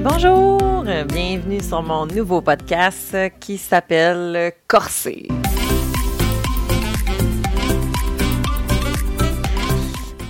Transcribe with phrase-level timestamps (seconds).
[0.00, 5.28] bonjour, bienvenue sur mon nouveau podcast qui s'appelle Corsé.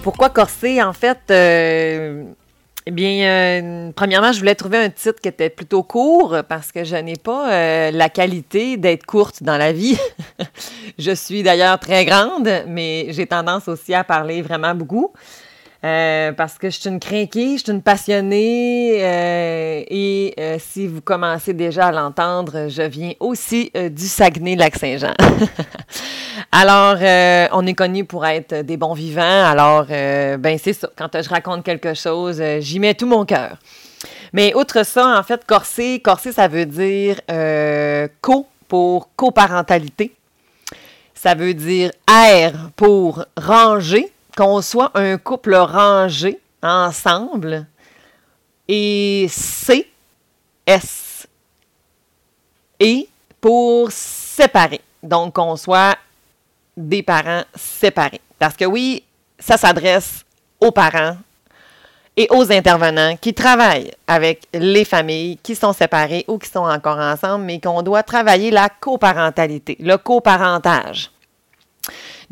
[0.03, 0.83] Pourquoi Corsé?
[0.83, 2.25] En fait, euh,
[2.87, 6.83] eh bien, euh, premièrement, je voulais trouver un titre qui était plutôt court parce que
[6.83, 9.97] je n'ai pas euh, la qualité d'être courte dans la vie.
[10.99, 15.13] je suis d'ailleurs très grande, mais j'ai tendance aussi à parler vraiment beaucoup.
[15.85, 20.87] Euh, parce que je suis une crinquée, je suis une passionnée euh, et euh, si
[20.87, 25.15] vous commencez déjà à l'entendre, je viens aussi du Saguenay-Lac-Saint-Jean.
[26.53, 26.99] alors,
[27.53, 29.23] on est connu pour être des bons vivants.
[29.23, 30.89] Alors, ben c'est ça.
[30.97, 33.57] Quand je raconte quelque chose, j'y mets tout mon cœur.
[34.33, 37.17] Mais outre ça, en fait, corsé, corsé, ça veut dire
[38.21, 40.13] co pour coparentalité.
[41.13, 47.67] Ça veut dire R pour ranger qu'on soit un couple rangé ensemble
[48.69, 49.89] et C,
[50.67, 51.27] S,
[52.81, 53.09] et
[53.41, 54.81] pour séparer.
[55.03, 55.97] Donc, qu'on soit
[56.77, 58.21] des parents séparés.
[58.39, 59.05] Parce que oui,
[59.39, 60.25] ça s'adresse
[60.61, 61.17] aux parents
[62.17, 66.99] et aux intervenants qui travaillent avec les familles qui sont séparées ou qui sont encore
[66.99, 71.12] ensemble, mais qu'on doit travailler la coparentalité, le coparentage.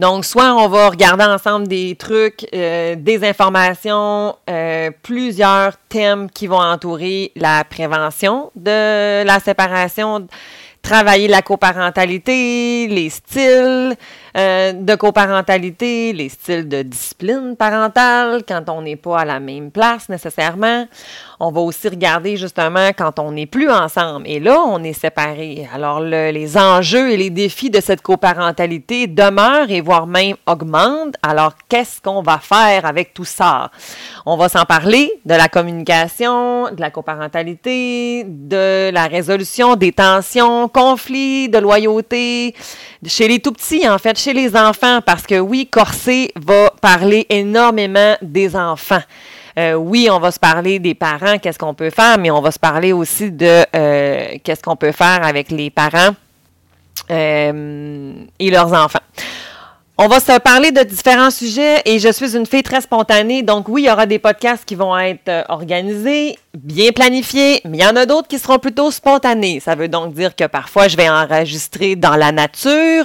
[0.00, 6.46] Donc, soit on va regarder ensemble des trucs, euh, des informations, euh, plusieurs thèmes qui
[6.46, 10.26] vont entourer la prévention de la séparation,
[10.80, 13.94] travailler la coparentalité, les styles
[14.36, 19.70] euh, de coparentalité, les styles de discipline parentale quand on n'est pas à la même
[19.70, 20.86] place nécessairement.
[21.40, 25.66] On va aussi regarder justement quand on n'est plus ensemble et là, on est séparés.
[25.74, 31.16] Alors, les enjeux et les défis de cette coparentalité demeurent et voire même augmentent.
[31.22, 33.70] Alors, qu'est-ce qu'on va faire avec tout ça?
[34.26, 40.68] On va s'en parler de la communication, de la coparentalité, de la résolution des tensions,
[40.68, 42.54] conflits, de loyauté,
[43.06, 47.26] chez les tout petits, en fait, chez les enfants, parce que oui, Corsé va parler
[47.30, 49.02] énormément des enfants.
[49.58, 52.50] Euh, oui, on va se parler des parents, qu'est-ce qu'on peut faire, mais on va
[52.50, 56.14] se parler aussi de euh, qu'est-ce qu'on peut faire avec les parents
[57.10, 59.00] euh, et leurs enfants.
[59.96, 63.42] On va se parler de différents sujets et je suis une fille très spontanée.
[63.42, 67.82] Donc oui, il y aura des podcasts qui vont être organisés, bien planifiés, mais il
[67.82, 69.60] y en a d'autres qui seront plutôt spontanés.
[69.60, 73.04] Ça veut donc dire que parfois je vais enregistrer dans la nature.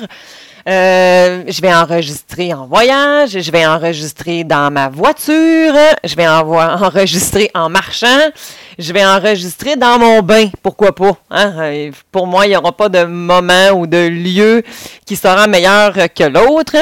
[0.67, 7.51] Euh, je vais enregistrer en voyage, je vais enregistrer dans ma voiture, je vais enregistrer
[7.53, 8.31] en marchant,
[8.79, 11.17] je vais enregistrer dans mon bain, pourquoi pas.
[11.29, 11.53] Hein?
[11.59, 14.63] Euh, pour moi, il n'y aura pas de moment ou de lieu
[15.05, 16.77] qui sera meilleur que l'autre.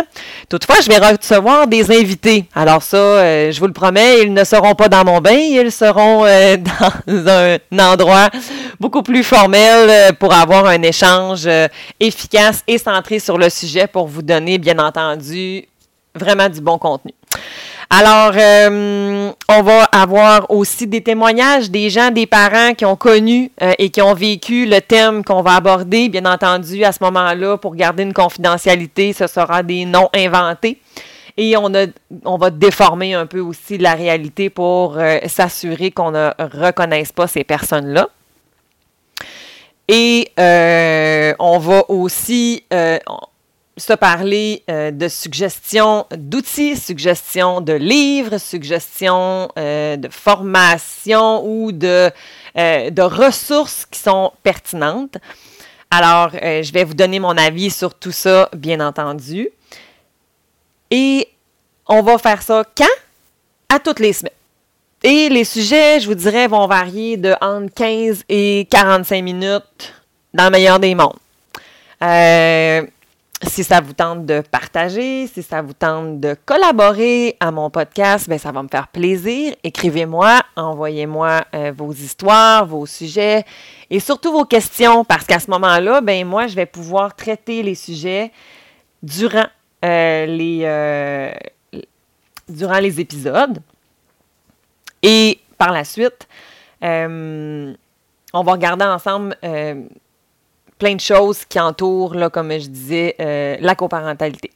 [0.47, 2.45] Toutefois, je vais recevoir des invités.
[2.55, 5.73] Alors ça, euh, je vous le promets, ils ne seront pas dans mon bain, ils
[5.73, 6.23] seront
[7.05, 8.29] dans un endroit
[8.79, 11.50] beaucoup plus formel pour avoir un échange
[12.00, 15.67] efficace et centré sur le sujet pour vous donner, bien entendu,
[16.16, 17.13] vraiment du bon contenu.
[17.95, 23.51] Alors, euh, on va avoir aussi des témoignages des gens, des parents qui ont connu
[23.62, 26.09] euh, et qui ont vécu le thème qu'on va aborder.
[26.09, 30.79] Bien entendu, à ce moment-là, pour garder une confidentialité, ce sera des noms inventés.
[31.38, 31.85] Et on, a,
[32.25, 37.28] on va déformer un peu aussi la réalité pour euh, s'assurer qu'on ne reconnaisse pas
[37.28, 38.09] ces personnes-là.
[39.88, 40.31] Et
[41.39, 42.63] on va aussi,
[43.78, 52.12] se parler euh, de suggestions d'outils, suggestions de livres, suggestions euh, de formations ou de,
[52.57, 55.17] euh, de ressources qui sont pertinentes.
[55.89, 59.50] Alors, je vais vous donner mon avis sur tout ça, bien entendu.
[60.89, 61.28] Et
[61.88, 62.85] on va faire ça quand?
[63.69, 64.33] À toutes les semaines.
[65.03, 69.94] Et les sujets, je vous dirais, vont varier de entre 15 et 45 minutes
[70.33, 71.13] dans le meilleur des mondes.
[73.48, 78.28] Si ça vous tente de partager, si ça vous tente de collaborer à mon podcast,
[78.28, 79.56] bien, ça va me faire plaisir.
[79.63, 83.45] Écrivez-moi, envoyez-moi euh, vos histoires, vos sujets
[83.90, 87.75] et surtout vos questions parce qu'à ce moment-là, ben moi, je vais pouvoir traiter les
[87.75, 88.31] sujets
[89.01, 89.48] durant,
[89.84, 91.31] euh, les, euh,
[92.48, 93.60] durant les épisodes.
[95.01, 96.28] Et par la suite,
[96.81, 97.75] on
[98.34, 99.38] va regarder ensemble
[100.83, 104.51] plein de choses qui entourent, comme je disais, euh, la coparentalité.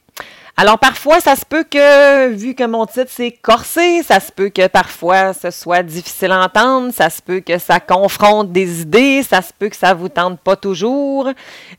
[0.58, 4.50] Alors parfois, ça se peut que, vu que mon titre c'est corsé, ça se peut
[4.50, 9.22] que parfois ce soit difficile à entendre, ça se peut que ça confronte des idées,
[9.22, 11.30] ça se peut que ça vous tente pas toujours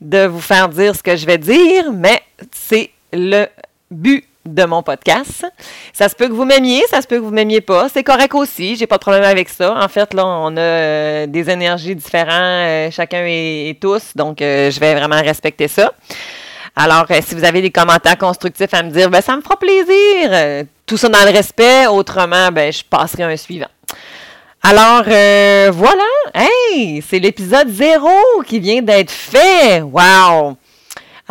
[0.01, 2.19] de vous faire dire ce que je vais dire, mais
[2.51, 3.45] c'est le
[3.91, 5.45] but de mon podcast.
[5.93, 7.89] Ça se peut que vous m'aimiez, ça se peut que vous m'aimiez pas.
[7.89, 9.75] C'est correct aussi, j'ai pas de problème avec ça.
[9.75, 14.71] En fait, là, on a euh, des énergies différentes, euh, chacun et, tous, donc euh,
[14.71, 15.93] je vais vraiment respecter ça.
[16.75, 20.65] Alors, si vous avez des commentaires constructifs à me dire, ben, ça me fera plaisir.
[20.85, 23.67] tout ça dans le respect, autrement, ben, je passerai un suivant.
[24.63, 25.03] Alors,
[25.73, 26.03] voilà.
[26.33, 28.09] Hey, c'est l'épisode zéro
[28.45, 29.81] qui vient d'être fait.
[29.81, 30.55] Wow!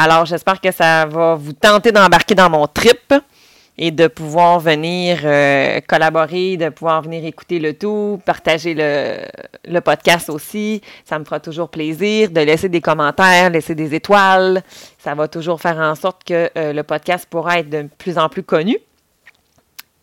[0.00, 3.12] Alors, j'espère que ça va vous tenter d'embarquer dans mon trip
[3.76, 10.30] et de pouvoir venir euh, collaborer, de pouvoir venir écouter le tout, partager le, podcast
[10.30, 10.82] aussi.
[11.04, 14.62] Ça me fera toujours plaisir de laisser des commentaires, laisser des étoiles.
[14.98, 18.28] Ça va toujours faire en sorte que euh, le podcast pourra être de plus en
[18.28, 18.78] plus connu.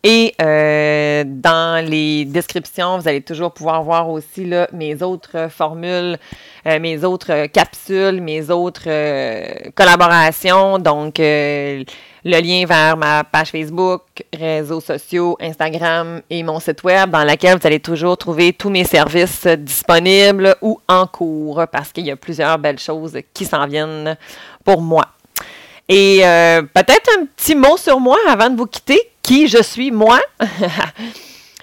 [0.08, 6.16] Et euh, dans les descriptions, vous allez toujours pouvoir voir aussi mes autres formules,
[6.64, 10.78] euh, mes autres capsules, mes autres euh, collaborations.
[10.78, 11.84] Donc, le
[12.24, 17.66] lien vers ma page Facebook, réseaux sociaux, Instagram et mon site web dans lequel vous
[17.66, 22.58] allez toujours trouver tous mes services disponibles ou en cours parce qu'il y a plusieurs
[22.58, 24.16] belles choses qui s'en viennent
[24.64, 25.06] pour moi.
[25.88, 26.20] Et
[26.74, 30.20] peut-être un petit mot sur moi avant de vous quitter qui je suis, moi?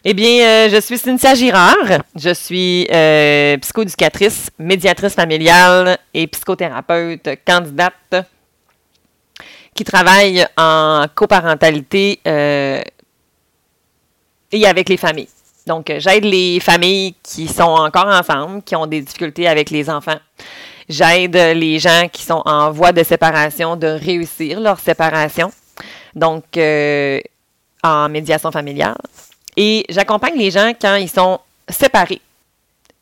[0.03, 2.03] eh bien, euh, je suis Cynthia Girard.
[2.13, 8.27] Je suis euh, psychoéducatrice, médiatrice familiale et psychothérapeute candidate
[9.73, 12.81] qui travaille en coparentalité euh,
[14.51, 15.29] et avec les familles.
[15.65, 20.19] Donc, j'aide les familles qui sont encore ensemble, qui ont des difficultés avec les enfants.
[20.89, 25.49] J'aide les gens qui sont en voie de séparation de réussir leur séparation.
[26.13, 26.43] Donc,
[27.83, 28.97] en médiation familiale.
[29.55, 31.39] Et j'accompagne les gens quand ils sont
[31.69, 32.21] séparés.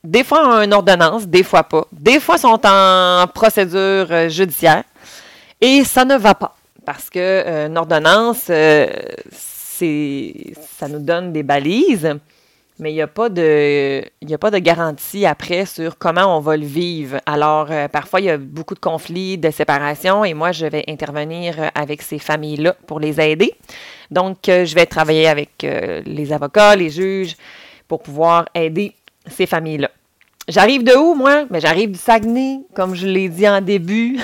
[0.04, 1.86] Des fois en ordonnance, des fois pas.
[1.92, 4.84] Des fois sont en procédure euh, judiciaire.
[5.60, 6.56] Et ça ne va pas.
[6.84, 8.88] Parce que euh, une ordonnance, euh,
[9.32, 12.16] ça nous donne des balises,
[12.82, 16.58] mais il n'y a, pas de, a pas de garantie après sur comment on va
[16.58, 17.20] le vivre.
[17.26, 21.72] Alors, parfois, il y a beaucoup de conflits, de séparation, et moi, je vais intervenir
[21.76, 23.54] avec ces familles-là pour les aider.
[24.12, 27.36] Donc, euh, je vais travailler avec euh, les avocats, les juges,
[27.88, 28.94] pour pouvoir aider
[29.26, 29.90] ces familles-là.
[30.48, 31.44] J'arrive de où, moi?
[31.44, 34.20] Mais ben, j'arrive du Saguenay, comme je l'ai dit en début.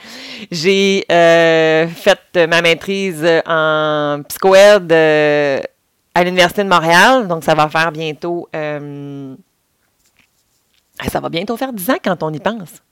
[0.50, 4.92] J'ai euh, fait ma maîtrise en psychoède
[6.16, 8.48] à l'Université de Montréal, donc ça va faire bientôt...
[8.52, 8.80] ça
[11.20, 12.82] va bientôt faire 10 ans quand on y pense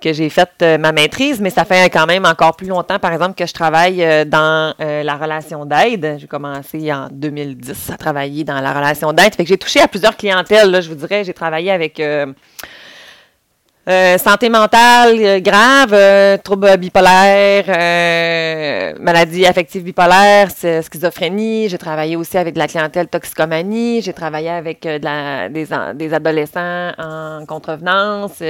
[0.00, 3.12] que j'ai fait euh, ma maîtrise, mais ça fait quand même encore plus longtemps, par
[3.12, 6.16] exemple, que je travaille euh, dans euh, la relation d'aide.
[6.18, 9.34] J'ai commencé en 2010 à travailler dans la relation d'aide.
[9.34, 11.24] Fait que j'ai touché à plusieurs clientèles, là, je vous dirais.
[11.24, 12.00] J'ai travaillé avec
[14.18, 17.64] santé mentale grave, troubles bipolaires,
[19.00, 21.68] maladie affective bipolaire, schizophrénie.
[21.68, 24.02] J'ai travaillé aussi avec de la clientèle toxicomanie.
[24.02, 28.42] J'ai travaillé avec des, des, adolescents en contrevenance.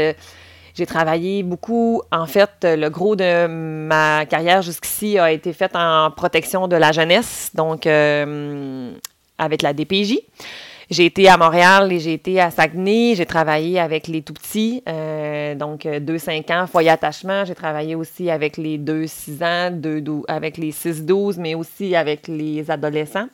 [0.79, 2.03] J'ai travaillé beaucoup.
[2.13, 6.93] En fait, le gros de ma carrière jusqu'ici a été fait en protection de la
[6.93, 8.93] jeunesse, donc euh,
[9.39, 10.19] avec la DPJ.
[10.91, 13.15] J'ai été à Montréal et j'ai été à Saguenay.
[13.15, 17.45] J'ai travaillé avec les tout petits, euh, donc 2-5 ans, foyer attachement.
[17.45, 22.71] J'ai travaillé aussi avec les 2-6 ans, 2, avec les 6-12, mais aussi avec les
[22.71, 23.29] adolescents.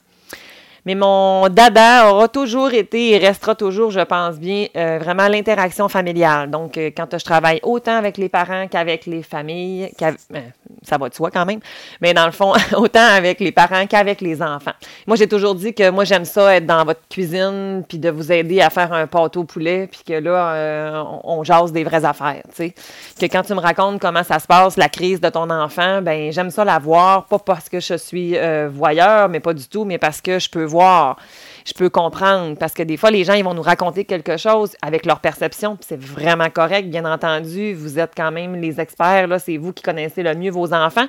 [0.84, 5.88] Mais mon dada aura toujours été et restera toujours, je pense bien, euh, vraiment l'interaction
[5.88, 6.50] familiale.
[6.50, 10.42] Donc, euh, quand je travaille autant avec les parents qu'avec les familles, ben,
[10.84, 11.60] ça va de soi quand même,
[12.00, 14.72] mais dans le fond, autant avec les parents qu'avec les enfants.
[15.06, 18.32] Moi, j'ai toujours dit que moi, j'aime ça être dans votre cuisine, puis de vous
[18.32, 22.04] aider à faire un pâteau au poulet, puis que là, euh, on, jase des vraies
[22.04, 22.74] affaires, tu sais.
[23.20, 26.32] Que quand tu me racontes comment ça se passe, la crise de ton enfant, ben
[26.32, 28.36] j'aime ça la voir, pas parce que je suis
[28.68, 31.16] voyeur, mais pas du tout, mais parce que je peux voir,
[31.64, 32.56] je peux comprendre.
[32.58, 35.76] Parce que des fois, les gens, ils vont nous raconter quelque chose avec leur perception,
[35.76, 37.74] puis c'est vraiment correct, bien entendu.
[37.74, 41.06] Vous êtes quand même les experts, là, c'est vous qui connaissez le mieux vos enfants.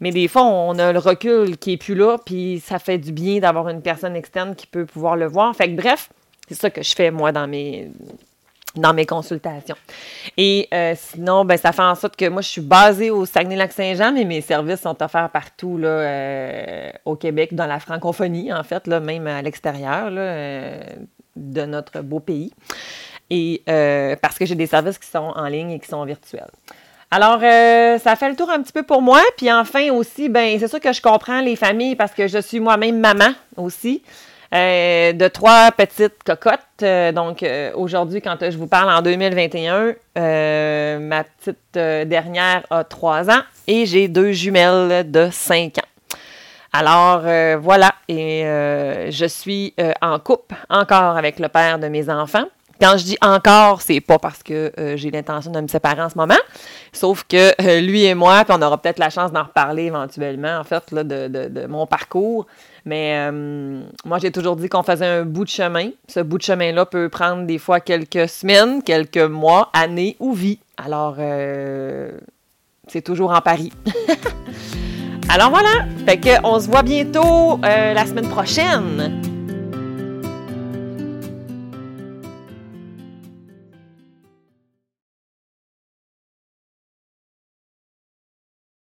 [0.00, 3.12] Mais des fois, on a le recul qui est plus là, puis ça fait du
[3.12, 5.54] bien d'avoir une personne externe qui peut pouvoir le voir.
[5.54, 6.08] Fait que bref,
[6.48, 7.90] c'est ça que je fais, moi, dans mes,
[8.76, 9.76] dans mes consultations.
[10.36, 14.12] Et euh, sinon, ben, ça fait en sorte que moi, je suis basée au Saguenay-Lac-Saint-Jean,
[14.12, 18.86] mais mes services sont offerts partout là, euh, au Québec, dans la francophonie, en fait,
[18.86, 20.82] là, même à l'extérieur euh,
[21.36, 22.52] de notre beau pays.
[23.28, 23.62] Et
[24.20, 26.50] parce que j'ai des services qui sont en ligne et qui sont virtuels.
[27.10, 29.20] Alors, ça fait le tour un petit peu pour moi.
[29.36, 32.60] Puis enfin aussi, ben c'est sûr que je comprends les familles parce que je suis
[32.60, 34.02] moi-même maman aussi.
[34.52, 36.58] Euh, de trois petites cocottes.
[36.82, 39.94] Euh, donc, euh, aujourd'hui, quand je vous parle en 2021,
[40.98, 45.86] ma petite dernière a trois ans et j'ai deux jumelles de cinq ans.
[46.72, 47.22] Alors
[47.60, 48.42] voilà, et
[49.10, 52.46] je suis en couple encore avec le père de mes enfants.
[52.80, 56.08] Quand je dis encore, c'est pas parce que euh, j'ai l'intention de me séparer en
[56.08, 56.38] ce moment,
[56.92, 60.58] sauf que euh, lui et moi, puis on aura peut-être la chance d'en reparler éventuellement,
[60.58, 62.46] en fait, là, de, mon parcours.
[62.86, 65.90] Mais euh, moi, j'ai toujours dit qu'on faisait un bout de chemin.
[66.08, 70.58] Ce bout de chemin-là peut prendre des fois quelques semaines, quelques mois, années ou vie.
[70.78, 71.16] Alors,
[72.88, 73.72] c'est toujours en Paris.
[75.28, 79.29] Alors voilà, fait on se voit bientôt la semaine prochaine.